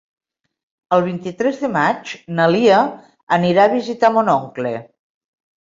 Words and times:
El 0.97 1.03
vint-i-tres 1.07 1.59
de 1.65 1.69
maig 1.75 2.15
na 2.39 2.47
Lia 2.55 2.81
anirà 3.39 3.67
a 3.69 3.73
visitar 3.77 4.15
mon 4.17 4.33
oncle. 4.39 4.77